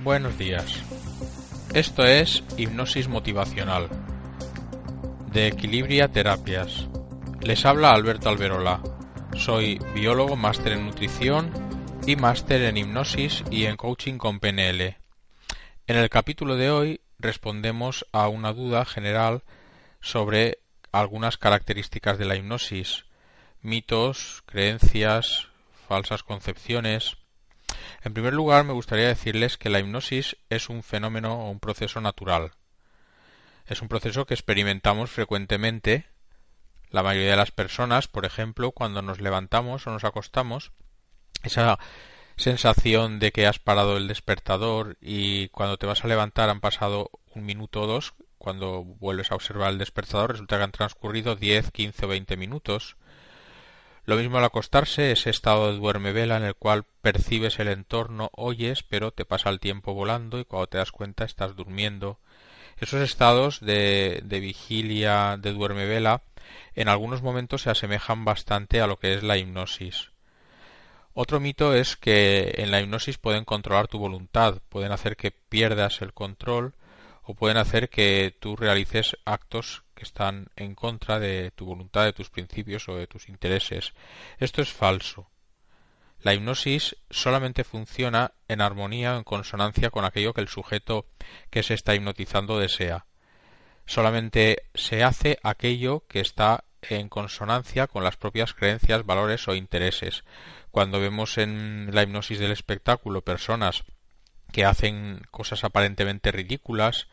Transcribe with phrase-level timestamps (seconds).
[0.00, 0.80] Buenos días.
[1.74, 3.88] Esto es Hipnosis Motivacional
[5.32, 6.86] de Equilibria Terapias.
[7.40, 8.80] Les habla Alberto Alberola.
[9.36, 11.50] Soy biólogo, máster en nutrición
[12.06, 14.98] y máster en hipnosis y en coaching con PNL.
[15.88, 19.42] En el capítulo de hoy respondemos a una duda general
[20.00, 20.60] sobre
[20.92, 23.04] algunas características de la hipnosis,
[23.62, 25.48] mitos, creencias,
[25.88, 27.16] falsas concepciones,
[28.02, 32.00] en primer lugar, me gustaría decirles que la hipnosis es un fenómeno o un proceso
[32.00, 32.52] natural.
[33.66, 36.06] Es un proceso que experimentamos frecuentemente.
[36.90, 40.72] La mayoría de las personas, por ejemplo, cuando nos levantamos o nos acostamos,
[41.42, 41.78] esa
[42.36, 47.10] sensación de que has parado el despertador y cuando te vas a levantar han pasado
[47.34, 51.70] un minuto o dos, cuando vuelves a observar el despertador resulta que han transcurrido 10,
[51.72, 52.96] 15 o 20 minutos.
[54.08, 58.30] Lo mismo al acostarse, ese estado de duerme vela en el cual percibes el entorno,
[58.34, 62.18] oyes, pero te pasa el tiempo volando y cuando te das cuenta estás durmiendo.
[62.78, 66.22] Esos estados de, de vigilia, de duerme vela,
[66.74, 70.10] en algunos momentos se asemejan bastante a lo que es la hipnosis.
[71.12, 76.00] Otro mito es que en la hipnosis pueden controlar tu voluntad, pueden hacer que pierdas
[76.00, 76.72] el control
[77.30, 82.14] o pueden hacer que tú realices actos que están en contra de tu voluntad, de
[82.14, 83.92] tus principios o de tus intereses.
[84.38, 85.28] Esto es falso.
[86.22, 91.04] La hipnosis solamente funciona en armonía o en consonancia con aquello que el sujeto
[91.50, 93.04] que se está hipnotizando desea.
[93.84, 100.24] Solamente se hace aquello que está en consonancia con las propias creencias, valores o intereses.
[100.70, 103.84] Cuando vemos en la hipnosis del espectáculo personas
[104.50, 107.06] que hacen cosas aparentemente ridículas,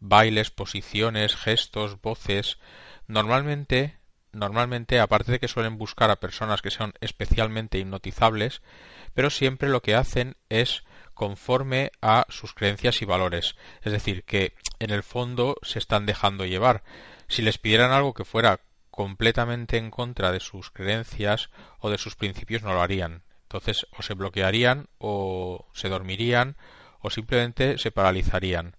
[0.00, 2.58] bailes, posiciones, gestos, voces,
[3.06, 4.00] normalmente
[4.32, 8.62] normalmente aparte de que suelen buscar a personas que son especialmente hipnotizables,
[9.14, 10.84] pero siempre lo que hacen es
[11.14, 16.46] conforme a sus creencias y valores, es decir, que en el fondo se están dejando
[16.46, 16.82] llevar.
[17.28, 22.16] Si les pidieran algo que fuera completamente en contra de sus creencias o de sus
[22.16, 23.22] principios no lo harían.
[23.42, 26.56] Entonces o se bloquearían o se dormirían
[27.00, 28.76] o simplemente se paralizarían.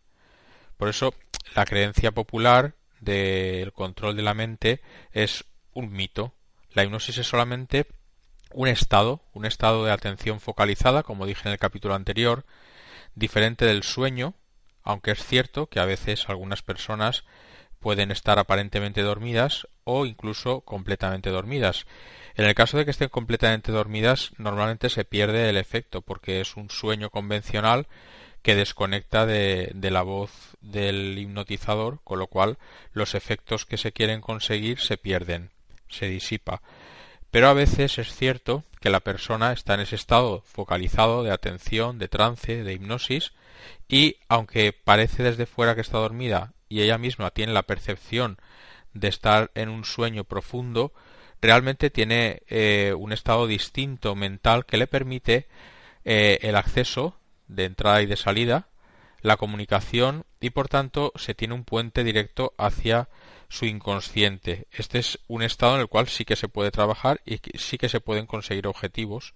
[0.81, 1.13] Por eso
[1.53, 4.81] la creencia popular del control de la mente
[5.11, 6.33] es un mito.
[6.71, 7.85] La hipnosis es solamente
[8.51, 12.47] un estado, un estado de atención focalizada, como dije en el capítulo anterior,
[13.13, 14.33] diferente del sueño,
[14.81, 17.25] aunque es cierto que a veces algunas personas
[17.79, 21.85] pueden estar aparentemente dormidas o incluso completamente dormidas.
[22.33, 26.55] En el caso de que estén completamente dormidas, normalmente se pierde el efecto porque es
[26.57, 27.85] un sueño convencional
[28.41, 30.31] que desconecta de, la voz
[30.61, 32.57] del hipnotizador, con lo cual
[32.93, 35.51] los efectos que se quieren conseguir se pierden,
[35.89, 36.61] se disipa.
[37.29, 41.99] Pero a veces es cierto que la persona está en ese estado focalizado de atención,
[41.99, 43.33] de trance, de hipnosis,
[43.87, 48.37] y aunque parece desde fuera que está dormida y ella misma tiene la percepción
[48.93, 50.93] de estar en un sueño profundo,
[51.41, 55.47] realmente tiene eh, un estado distinto mental que le permite
[56.03, 57.15] eh, el acceso
[57.51, 58.69] de entrada y de salida,
[59.21, 63.09] la comunicación y por tanto se tiene un puente directo hacia
[63.49, 64.67] su inconsciente.
[64.71, 67.89] Este es un estado en el cual sí que se puede trabajar y sí que
[67.89, 69.35] se pueden conseguir objetivos,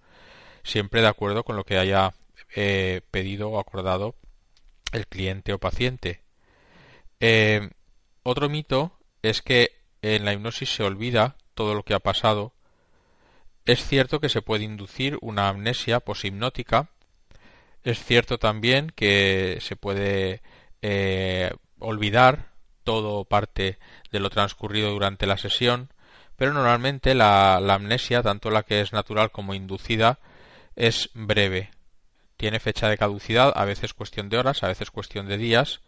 [0.64, 2.14] siempre de acuerdo con lo que haya
[2.56, 4.16] eh, pedido o acordado
[4.94, 6.22] el cliente o paciente.
[7.20, 7.70] Eh,
[8.24, 9.72] otro mito es que
[10.02, 12.53] en la hipnosis se olvida todo lo que ha pasado.
[13.66, 16.90] Es cierto que se puede inducir una amnesia poshipnótica
[17.85, 20.41] es cierto también que se puede
[20.81, 22.51] eh, olvidar
[22.84, 23.78] todo parte
[24.12, 25.90] de lo transcurrido durante la sesión,
[26.35, 30.19] pero normalmente la, amnesia, tanto la que es natural como inducida,
[30.75, 31.69] es breve.
[32.38, 35.81] Tiene fecha de caducidad, a veces cuestión de horas, a veces cuestión de días,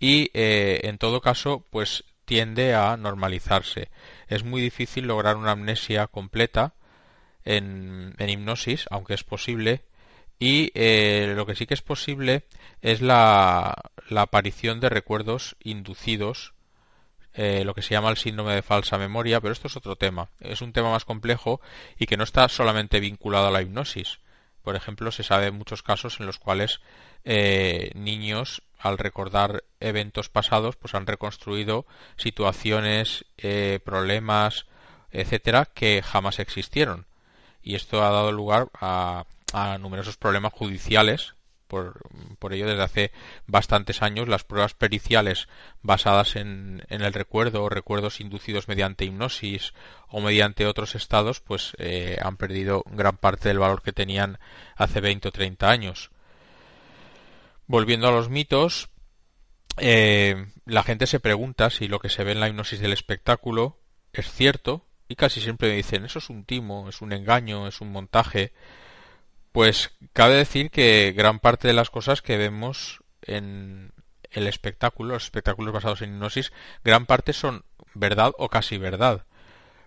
[0.00, 3.90] y eh, en todo caso, pues tiende a normalizarse.
[4.28, 6.74] Es muy difícil lograr una amnesia completa
[7.44, 9.82] en, en hipnosis, aunque es posible,
[10.44, 12.44] y eh, lo que sí que es posible
[12.82, 13.74] es la,
[14.14, 16.52] aparición de recuerdos inducidos,
[17.32, 20.28] eh, lo que se llama el síndrome de falsa memoria, pero esto es otro tema.
[20.40, 21.62] Es un tema más complejo
[21.98, 24.18] y que no está solamente vinculado a la hipnosis.
[24.60, 26.82] Por ejemplo, se sabe muchos casos en los cuales
[27.24, 31.86] eh, niños, al recordar eventos pasados, pues han reconstruido
[32.18, 33.24] situaciones,
[33.82, 34.66] problemas,
[35.10, 37.06] etcétera, que jamás existieron.
[37.62, 39.24] Y esto ha dado lugar a
[39.54, 41.34] a numerosos problemas judiciales.
[41.68, 43.12] Por, ello, desde hace
[43.46, 45.48] bastantes años, las pruebas periciales
[45.82, 49.72] basadas en, en, el recuerdo o recuerdos inducidos mediante hipnosis
[50.08, 54.38] o mediante otros estados, pues eh, han perdido gran parte del valor que tenían
[54.76, 56.10] hace 20 o 30 años.
[57.66, 58.90] Volviendo a los mitos,
[59.78, 63.80] eh, la gente se pregunta si lo que se ve en la hipnosis del espectáculo
[64.12, 67.80] es cierto y casi siempre me dicen eso es un timo, es un engaño, es
[67.80, 68.52] un montaje.
[69.54, 73.92] Pues cabe decir que gran parte de las cosas que vemos en
[74.32, 76.52] el espectáculo, los espectáculos basados en hipnosis,
[76.82, 77.64] gran parte son
[77.94, 79.26] verdad o casi verdad.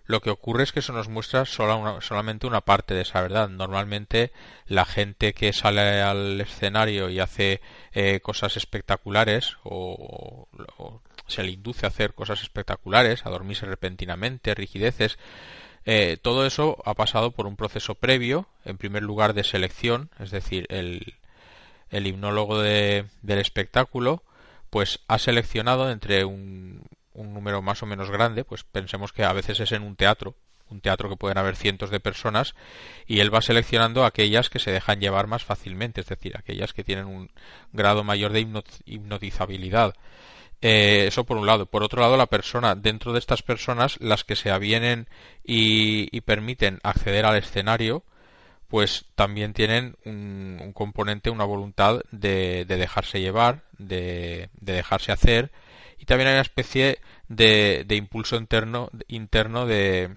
[0.06, 3.50] Lo que ocurre es que eso nos muestra solamente una parte de esa verdad.
[3.50, 4.32] Normalmente
[4.64, 7.60] la gente que sale al escenario y hace
[7.92, 10.48] eh, cosas espectaculares o,
[11.26, 15.18] se le induce a hacer cosas espectaculares, a dormirse repentinamente, rigideces,
[15.90, 20.30] eh, todo eso ha pasado por un proceso previo, en primer lugar de selección, es
[20.30, 21.14] decir, el,
[21.88, 24.22] el hipnólogo del espectáculo,
[24.68, 26.82] pues ha seleccionado entre un,
[27.14, 30.34] un número más o menos grande, pues pensemos que a veces es en un teatro,
[30.68, 32.54] un teatro que pueden haber cientos de personas,
[33.06, 36.84] y él va seleccionando aquellas que se dejan llevar más fácilmente, es decir, aquellas que
[36.84, 37.30] tienen un
[37.72, 38.46] grado mayor de
[38.84, 39.94] hipnotizabilidad.
[40.60, 41.66] Eh, eso por un lado.
[41.66, 45.08] Por otro lado, la persona, dentro de estas personas, las que se avienen
[45.44, 48.04] y, permiten acceder al escenario,
[48.68, 55.50] pues también tienen un, componente, una voluntad de, dejarse llevar, de, de dejarse hacer,
[55.98, 60.14] y también hay una especie de, impulso interno, interno de,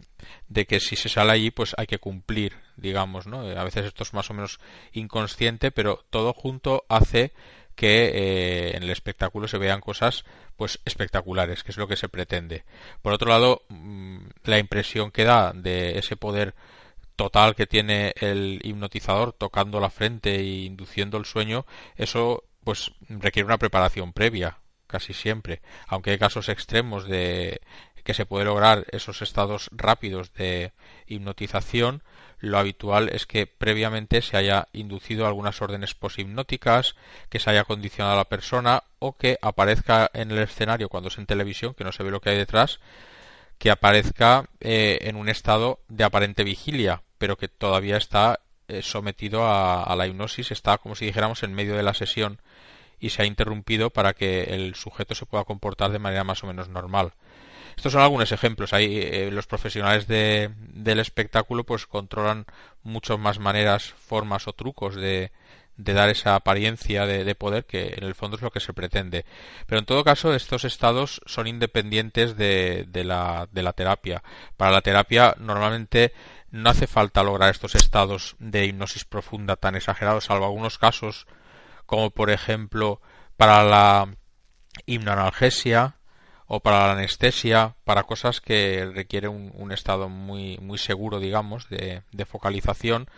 [0.68, 3.42] que si se sale allí pues hay que cumplir, digamos, ¿no?
[3.42, 4.60] A veces esto es más o menos
[4.94, 7.34] inconsciente, pero todo junto hace
[7.82, 10.24] que eh, en el espectáculo se vean cosas
[10.56, 12.64] pues espectaculares, que es lo que se pretende.
[13.02, 16.54] Por otro lado, mm, la impresión que da de ese poder
[17.16, 23.48] total que tiene el hipnotizador tocando la frente e induciendo el sueño, eso pues requiere
[23.48, 27.62] una preparación previa, casi siempre, aunque hay casos extremos de
[28.04, 30.72] que se puede lograr esos estados rápidos de
[31.08, 32.04] hipnotización,
[32.42, 36.96] lo habitual es que previamente se haya inducido algunas órdenes poshipnóticas,
[37.30, 41.18] que se haya condicionado a la persona o que aparezca en el escenario cuando es
[41.20, 42.80] en televisión, que no se ve lo que hay detrás,
[43.60, 49.46] que aparezca eh, en un estado de aparente vigilia, pero que todavía está eh, sometido
[49.46, 52.42] a, a la hipnosis, está como si dijéramos en medio de la sesión
[53.00, 56.48] y se ha interrumpido para que el sujeto se pueda comportar de manera más o
[56.48, 57.14] menos normal.
[57.76, 58.74] Estos son algunos ejemplos.
[58.74, 62.46] Ahí eh, los profesionales de, del espectáculo pues controlan
[62.84, 65.32] muchas más maneras, formas o trucos de,
[65.78, 68.74] de dar esa apariencia de, de, poder que en el fondo es lo que se
[68.74, 69.26] pretende.
[69.66, 74.24] Pero en todo caso estos estados son independientes de, de, la, de la terapia.
[74.58, 76.14] Para la terapia normalmente
[76.52, 81.28] no hace falta lograr estos estados de hipnosis profunda tan exagerados, salvo algunos casos
[81.86, 83.02] como por ejemplo
[83.38, 84.16] para la
[84.86, 85.96] hipnoanalgesia
[86.54, 92.04] o para la anestesia, para cosas que requieren un, estado muy, muy seguro, digamos, de,
[92.26, 93.10] focalización.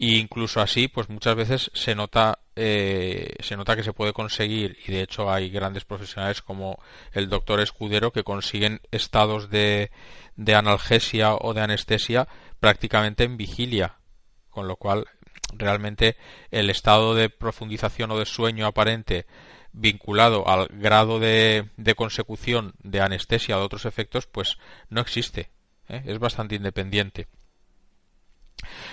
[0.00, 4.76] E incluso así, pues muchas veces se nota, eh, se nota que se puede conseguir,
[4.84, 6.82] y de hecho hay grandes profesionales como
[7.12, 9.92] el doctor Escudero que consiguen estados de,
[10.34, 12.26] de analgesia o de anestesia
[12.58, 13.98] prácticamente en vigilia,
[14.50, 15.06] con lo cual
[15.52, 16.16] realmente
[16.50, 19.26] el estado de profundización o de sueño aparente
[19.72, 25.50] vinculado al grado de, consecución de anestesia o de otros efectos, pues no existe.
[25.88, 26.02] ¿eh?
[26.06, 27.26] Es bastante independiente.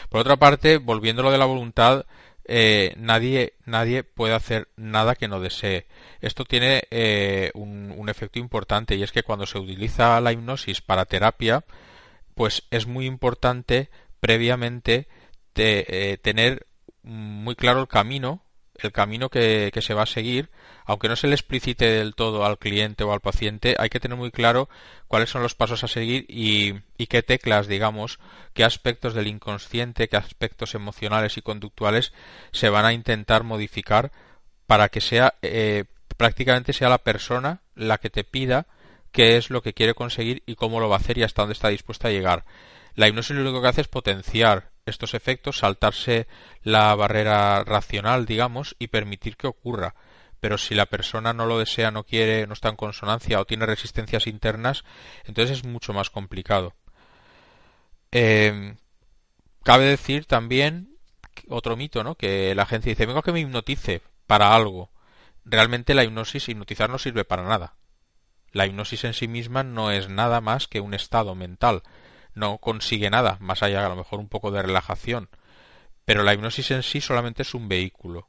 [0.10, 2.06] Por otra parte, volviendo a lo de la voluntad,
[2.46, 5.88] eh, nadie, nadie puede hacer nada que no desee.
[6.22, 11.06] Esto tiene eh, un, efecto importante y es que cuando se utiliza la hipnosis para
[11.06, 11.66] terapia,
[12.36, 15.08] pues es muy importante previamente
[15.54, 16.68] tener
[17.02, 18.45] muy claro el camino,
[18.80, 20.50] el camino que, se va a seguir,
[20.86, 24.18] aunque no se le explicite del todo al cliente o al paciente, hay que tener
[24.18, 24.70] muy claro
[25.08, 28.20] cuáles son los pasos a seguir y, y qué teclas, digamos,
[28.54, 32.14] qué aspectos del inconsciente, qué aspectos emocionales y conductuales
[32.52, 34.12] se van a intentar modificar
[34.68, 35.86] para que sea eh,
[36.18, 38.68] prácticamente sea la persona la que te pida
[39.12, 41.54] qué es lo que quiere conseguir y cómo lo va a hacer y hasta dónde
[41.54, 42.44] está dispuesta a llegar.
[42.96, 46.28] La hipnosis lo único que hace es potenciar estos efectos, saltarse
[46.64, 49.96] la barrera racional, digamos, y permitir que ocurra.
[50.40, 53.66] Pero si la persona no lo desea, no quiere, no está en consonancia o tiene
[53.66, 54.84] resistencias internas,
[55.26, 56.74] entonces es mucho más complicado.
[58.12, 58.76] Eh,
[59.64, 60.96] cabe decir también
[61.50, 62.16] otro mito, ¿no?
[62.16, 64.92] Que la gente dice, vengo a que me hipnotice para algo.
[65.46, 67.76] Realmente la hipnosis, hipnotizar no sirve para nada.
[68.52, 71.84] La hipnosis en sí misma no es nada más que un estado mental
[72.36, 75.30] no consigue nada, más allá a lo mejor un poco de relajación.
[76.06, 78.28] Pero la hipnosis en sí solamente es un vehículo.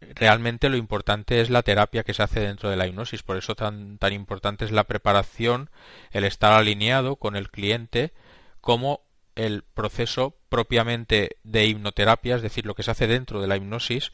[0.00, 3.54] Realmente lo importante es la terapia que se hace dentro de la hipnosis, por eso
[3.54, 5.70] tan, tan importante es la preparación,
[6.12, 8.12] el estar alineado con el cliente,
[8.60, 9.00] como
[9.34, 14.12] el proceso propiamente de hipnoterapia, es decir, lo que se hace dentro de la hipnosis,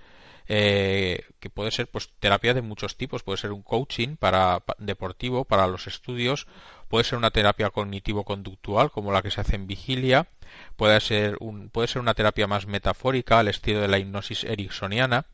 [0.48, 5.44] eh, que puede ser pues terapia de muchos tipos, puede ser un coaching para deportivo,
[5.44, 6.46] para los estudios,
[6.88, 10.28] puede ser una terapia cognitivo-conductual como la que se hace en vigilia,
[10.76, 11.38] puede ser
[11.72, 15.26] puede ser una terapia más metafórica al estilo de la hipnosis ericksoniana,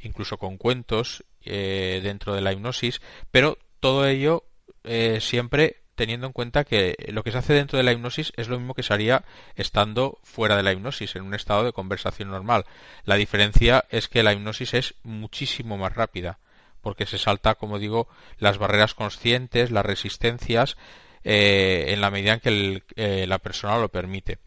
[0.00, 3.00] incluso con cuentos eh, dentro de la hipnosis,
[3.30, 4.44] pero todo ello
[4.84, 8.48] eh, siempre teniendo en cuenta que lo que se hace dentro de la hipnosis es
[8.48, 9.24] lo mismo que se haría
[9.56, 12.64] estando fuera de la hipnosis, en un estado de conversación normal.
[13.04, 16.38] La diferencia es que la hipnosis es muchísimo más rápida,
[16.82, 20.76] porque se salta, como digo, las barreras conscientes, las resistencias,
[21.24, 24.38] eh, en la medida en que eh, la persona lo permite.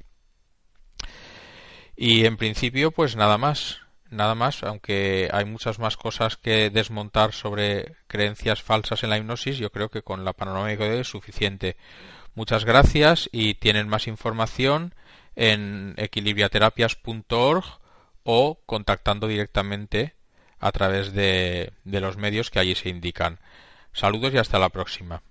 [1.97, 7.33] Y en principio, pues nada más nada más, aunque hay muchas más cosas que desmontar
[7.33, 11.07] sobre creencias falsas en la hipnosis, yo creo que con la panorámica de hoy es
[11.07, 11.77] suficiente.
[12.35, 14.93] Muchas gracias y tienen más información
[15.35, 17.65] en equilibriaterapias.org
[18.23, 20.13] o contactando directamente
[20.59, 23.39] a través de, de los medios que allí se indican.
[23.93, 25.23] Saludos y hasta la próxima.